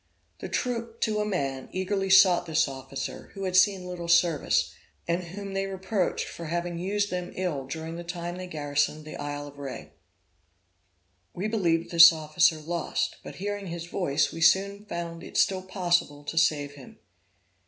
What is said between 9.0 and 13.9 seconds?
the Isle of Rhe. We believed this officer lost, but hearing his